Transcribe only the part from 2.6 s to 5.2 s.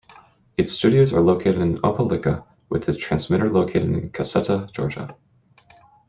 with its transmitter located in Cusseta, Georgia.